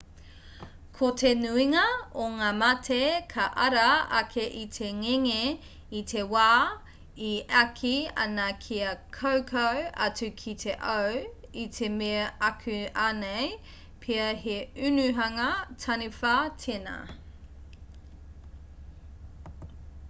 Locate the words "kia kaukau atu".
8.63-10.29